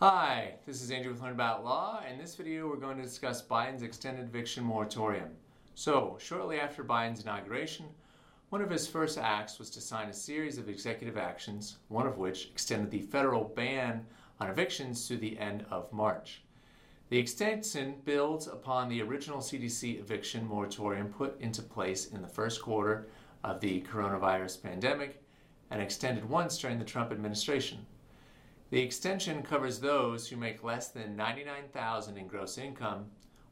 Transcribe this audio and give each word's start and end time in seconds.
Hi, 0.00 0.52
this 0.64 0.80
is 0.80 0.92
Andrew 0.92 1.10
with 1.10 1.20
Learn 1.20 1.32
About 1.32 1.64
Law. 1.64 2.00
In 2.08 2.18
this 2.18 2.36
video, 2.36 2.68
we're 2.68 2.76
going 2.76 2.98
to 2.98 3.02
discuss 3.02 3.44
Biden's 3.44 3.82
extended 3.82 4.26
eviction 4.26 4.62
moratorium. 4.62 5.30
So, 5.74 6.16
shortly 6.20 6.60
after 6.60 6.84
Biden's 6.84 7.22
inauguration, 7.22 7.86
one 8.50 8.62
of 8.62 8.70
his 8.70 8.86
first 8.86 9.18
acts 9.18 9.58
was 9.58 9.70
to 9.70 9.80
sign 9.80 10.08
a 10.08 10.12
series 10.12 10.56
of 10.56 10.68
executive 10.68 11.16
actions, 11.16 11.78
one 11.88 12.06
of 12.06 12.16
which 12.16 12.46
extended 12.46 12.92
the 12.92 13.00
federal 13.00 13.42
ban 13.42 14.06
on 14.38 14.48
evictions 14.48 15.08
through 15.08 15.16
the 15.16 15.36
end 15.36 15.66
of 15.68 15.92
March. 15.92 16.44
The 17.08 17.18
extension 17.18 17.96
builds 18.04 18.46
upon 18.46 18.88
the 18.88 19.02
original 19.02 19.40
CDC 19.40 19.98
eviction 19.98 20.46
moratorium 20.46 21.08
put 21.08 21.40
into 21.40 21.60
place 21.60 22.06
in 22.06 22.22
the 22.22 22.28
first 22.28 22.62
quarter 22.62 23.08
of 23.42 23.58
the 23.58 23.80
coronavirus 23.80 24.62
pandemic 24.62 25.20
and 25.72 25.82
extended 25.82 26.24
once 26.24 26.56
during 26.56 26.78
the 26.78 26.84
Trump 26.84 27.10
administration. 27.10 27.84
The 28.70 28.80
extension 28.80 29.42
covers 29.42 29.80
those 29.80 30.28
who 30.28 30.36
make 30.36 30.62
less 30.62 30.88
than 30.88 31.16
99,000 31.16 32.18
in 32.18 32.26
gross 32.26 32.58
income 32.58 33.06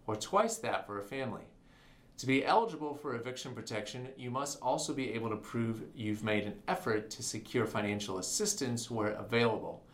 or 0.06 0.14
twice 0.14 0.56
that 0.58 0.86
for 0.86 0.98
a 0.98 1.04
family. 1.04 1.44
To 2.18 2.26
be 2.26 2.44
eligible 2.44 2.94
for 2.94 3.14
eviction 3.14 3.54
protection, 3.54 4.08
you 4.18 4.30
must 4.30 4.60
also 4.60 4.92
be 4.92 5.12
able 5.14 5.30
to 5.30 5.36
prove 5.36 5.84
you've 5.94 6.22
made 6.22 6.44
an 6.44 6.58
effort 6.68 7.08
to 7.10 7.22
secure 7.22 7.66
financial 7.66 8.18
assistance 8.18 8.90
where 8.90 9.12
available. 9.12 9.84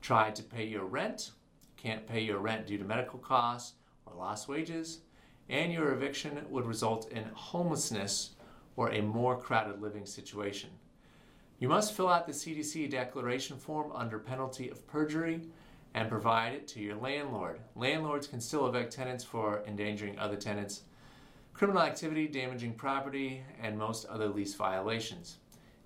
Tried 0.00 0.36
to 0.36 0.44
pay 0.44 0.66
your 0.66 0.84
rent, 0.84 1.32
can't 1.76 2.06
pay 2.06 2.20
your 2.20 2.38
rent 2.38 2.68
due 2.68 2.78
to 2.78 2.84
medical 2.84 3.18
costs 3.18 3.74
or 4.06 4.14
lost 4.14 4.48
wages, 4.48 5.00
and 5.48 5.72
your 5.72 5.92
eviction 5.92 6.40
would 6.50 6.66
result 6.66 7.10
in 7.10 7.24
homelessness 7.34 8.30
or 8.76 8.90
a 8.92 9.02
more 9.02 9.36
crowded 9.36 9.80
living 9.80 10.06
situation. 10.06 10.70
You 11.58 11.68
must 11.68 11.92
fill 11.92 12.08
out 12.08 12.26
the 12.26 12.32
CDC 12.32 12.88
declaration 12.88 13.56
form 13.56 13.90
under 13.92 14.20
penalty 14.20 14.68
of 14.68 14.86
perjury 14.86 15.40
and 15.92 16.08
provide 16.08 16.52
it 16.52 16.68
to 16.68 16.80
your 16.80 16.94
landlord. 16.94 17.58
Landlords 17.74 18.28
can 18.28 18.40
still 18.40 18.68
evict 18.68 18.92
tenants 18.92 19.24
for 19.24 19.64
endangering 19.66 20.16
other 20.20 20.36
tenants, 20.36 20.82
criminal 21.54 21.82
activity, 21.82 22.28
damaging 22.28 22.74
property, 22.74 23.42
and 23.60 23.76
most 23.76 24.06
other 24.06 24.28
lease 24.28 24.54
violations. 24.54 25.38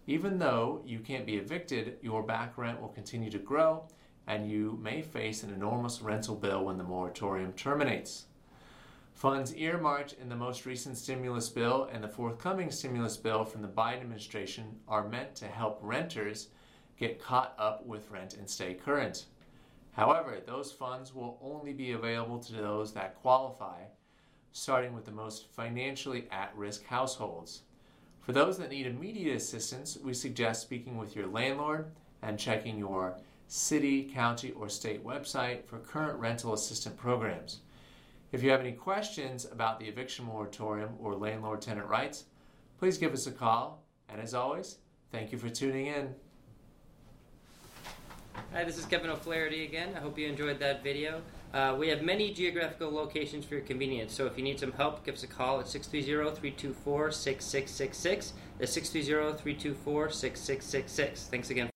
Even 0.07 0.39
though 0.39 0.83
you 0.85 0.99
can't 0.99 1.25
be 1.25 1.37
evicted, 1.37 1.97
your 2.03 2.23
back 2.23 2.59
rent 2.59 2.79
will 2.79 2.89
continue 2.89 3.31
to 3.31 3.39
grow 3.39 3.85
and 4.27 4.51
you 4.51 4.79
may 4.83 5.01
face 5.01 5.43
an 5.43 5.55
enormous 5.55 6.03
rental 6.03 6.35
bill 6.35 6.65
when 6.65 6.77
the 6.77 6.85
moratorium 6.85 7.53
terminates. 7.55 8.27
Funds 9.23 9.55
earmarked 9.55 10.17
in 10.21 10.29
the 10.29 10.35
most 10.35 10.67
recent 10.67 10.97
stimulus 10.97 11.49
bill 11.49 11.89
and 11.93 12.03
the 12.03 12.09
forthcoming 12.09 12.73
stimulus 12.73 13.17
bill 13.17 13.45
from 13.45 13.63
the 13.63 13.69
Biden 13.69 14.01
administration 14.01 14.81
are 14.89 15.09
meant 15.09 15.37
to 15.37 15.47
help 15.47 15.79
renters 15.81 16.49
get 16.99 17.23
caught 17.23 17.55
up 17.57 17.87
with 17.87 18.11
rent 18.11 18.35
and 18.35 18.51
stay 18.51 18.75
current. 18.75 19.27
However, 19.93 20.39
those 20.45 20.73
funds 20.73 21.15
will 21.15 21.39
only 21.41 21.73
be 21.73 21.93
available 21.93 22.41
to 22.41 22.55
those 22.55 22.93
that 22.95 23.15
qualify, 23.23 23.83
starting 24.51 24.93
with 24.93 25.05
the 25.05 25.13
most 25.13 25.47
financially 25.53 26.27
at 26.33 26.53
risk 26.57 26.85
households. 26.85 27.63
For 28.23 28.33
those 28.33 28.59
that 28.59 28.71
need 28.71 28.89
immediate 28.89 29.37
assistance, 29.37 29.97
we 30.03 30.15
suggest 30.15 30.63
speaking 30.63 30.97
with 30.97 31.15
your 31.15 31.29
landlord 31.29 31.93
and 32.23 32.41
checking 32.41 32.77
your 32.77 33.19
city, 33.47 34.03
county, 34.03 34.51
or 34.51 34.69
state 34.69 35.07
website 35.07 35.65
for 35.65 35.79
current 35.79 36.19
rental 36.19 36.55
assistance 36.55 36.97
programs. 36.99 37.61
If 38.33 38.43
you 38.43 38.51
have 38.51 38.61
any 38.61 38.73
questions 38.73 39.47
about 39.53 39.79
the 39.79 39.87
eviction 39.87 40.25
moratorium 40.25 40.95
or 40.99 41.15
landlord 41.15 41.61
tenant 41.61 41.87
rights, 41.87 42.25
please 42.79 42.97
give 42.97 43.13
us 43.13 43.27
a 43.27 43.31
call. 43.31 43.85
And 44.09 44.23
as 44.23 44.33
always, 44.33 44.79
thank 45.11 45.33
you 45.33 45.39
for 45.39 45.51
tuning 45.51 45.89
in. 45.89 46.15
Hi, 48.55 48.65
this 48.65 48.79
is 48.79 48.87
Kevin 48.87 49.11
O'Flaherty 49.11 49.65
again. 49.65 49.91
I 49.95 49.99
hope 50.01 50.19
you 50.19 50.27
enjoyed 50.27 50.59
that 50.61 50.83
video. 50.83 51.21
Uh, 51.53 51.77
we 51.79 51.89
have 51.89 52.01
many 52.01 52.33
geographical 52.33 52.91
locations 52.91 53.45
for 53.45 53.57
your 53.57 53.65
convenience, 53.65 54.15
so 54.15 54.25
if 54.25 54.39
you 54.39 54.45
need 54.45 54.59
some 54.59 54.73
help, 54.73 55.05
give 55.05 55.17
us 55.17 55.23
a 55.23 55.27
call 55.27 55.61
at 55.61 55.67
630-324-6666. 55.67 58.33
That's 58.59 58.79
630-324-6666. 58.79 61.29
Thanks 61.29 61.51
again 61.51 61.72